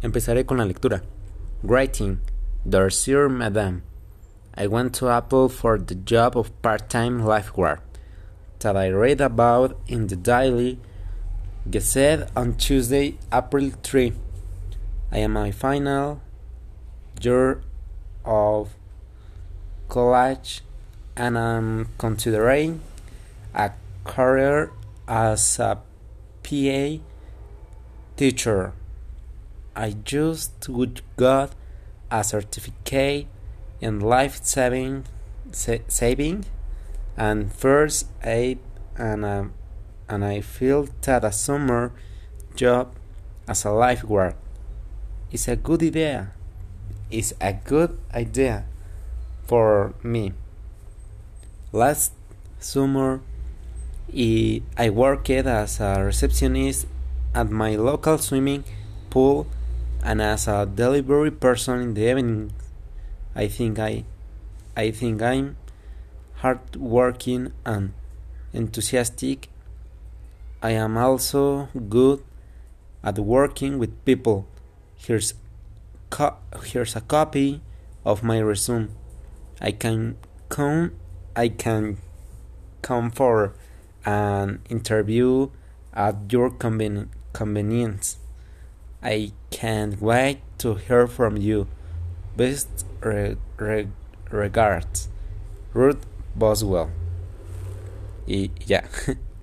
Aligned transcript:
Empezaré 0.00 0.46
con 0.46 0.58
la 0.58 0.64
lectura. 0.64 1.02
Writing, 1.64 2.20
Dear 2.68 3.28
Madam, 3.28 3.82
I 4.54 4.68
went 4.68 4.94
to 4.96 5.08
Apple 5.08 5.48
for 5.48 5.76
the 5.76 5.96
job 5.96 6.36
of 6.36 6.52
part-time 6.62 7.24
lifeguard 7.24 7.80
that 8.60 8.76
I 8.76 8.90
read 8.90 9.20
about 9.20 9.76
in 9.88 10.06
the 10.06 10.14
Daily 10.14 10.78
Gazette 11.68 12.30
on 12.36 12.54
Tuesday, 12.54 13.18
April 13.32 13.72
3. 13.82 14.12
I 15.10 15.18
am 15.18 15.32
my 15.32 15.50
final 15.50 16.20
year 17.20 17.60
of 18.24 18.76
college 19.88 20.62
and 21.16 21.36
I'm 21.36 21.88
considering 21.98 22.82
a 23.52 23.72
career 24.04 24.70
as 25.08 25.58
a 25.58 25.80
PA 26.44 27.02
teacher. 28.16 28.74
I 29.78 29.94
just 30.04 30.68
would 30.68 31.02
got 31.16 31.54
a 32.10 32.24
certificate 32.24 33.28
in 33.80 34.00
life 34.00 34.42
saving, 34.42 35.04
sa- 35.52 35.86
saving 35.86 36.46
and 37.16 37.52
first 37.52 38.08
aid, 38.24 38.58
and 38.96 39.24
um, 39.24 39.52
and 40.08 40.24
I 40.24 40.40
feel 40.40 40.88
that 41.02 41.22
a 41.22 41.30
summer 41.30 41.92
job 42.56 42.92
as 43.46 43.64
a 43.64 43.70
lifeguard 43.70 44.34
is 45.30 45.46
a 45.46 45.54
good 45.54 45.80
idea. 45.84 46.32
Is 47.08 47.32
a 47.40 47.52
good 47.52 47.96
idea 48.12 48.66
for 49.46 49.94
me. 50.02 50.32
Last 51.70 52.12
summer, 52.58 53.20
I 54.12 54.90
worked 54.90 55.30
as 55.30 55.78
a 55.78 56.02
receptionist 56.02 56.88
at 57.32 57.48
my 57.48 57.76
local 57.76 58.18
swimming 58.18 58.64
pool 59.08 59.46
and 60.02 60.22
as 60.22 60.48
a 60.48 60.66
delivery 60.66 61.30
person 61.30 61.80
in 61.80 61.94
the 61.94 62.10
evening. 62.10 62.52
I 63.34 63.48
think 63.48 63.78
I 63.78 64.04
I 64.76 64.90
think 64.90 65.22
I'm 65.22 65.56
hardworking 66.36 67.52
and 67.64 67.92
enthusiastic. 68.52 69.48
I 70.62 70.70
am 70.70 70.96
also 70.96 71.68
good 71.88 72.22
at 73.02 73.18
working 73.18 73.78
with 73.78 74.04
people. 74.04 74.46
Here's 74.96 75.34
co- 76.10 76.36
here's 76.64 76.96
a 76.96 77.00
copy 77.00 77.60
of 78.04 78.22
my 78.22 78.40
resume. 78.40 78.90
I 79.60 79.72
can 79.72 80.16
come 80.48 80.92
I 81.36 81.48
can 81.48 81.98
come 82.82 83.10
for 83.10 83.54
an 84.04 84.60
interview 84.68 85.50
at 85.92 86.32
your 86.32 86.50
conven- 86.50 87.08
convenience. 87.32 88.16
I 89.02 89.32
can't 89.50 90.00
wait 90.00 90.40
to 90.58 90.74
hear 90.74 91.06
from 91.06 91.36
you. 91.36 91.66
Best 92.36 92.68
re- 93.00 93.36
re- 93.56 93.88
regards, 94.30 95.08
Ruth 95.72 96.04
Boswell. 96.34 96.90
Y 98.26 98.50
ya. 98.66 98.80